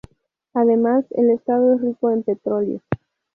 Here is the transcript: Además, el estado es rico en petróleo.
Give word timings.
Además, 0.55 1.05
el 1.11 1.29
estado 1.29 1.75
es 1.75 1.81
rico 1.81 2.09
en 2.09 2.23
petróleo. 2.23 2.81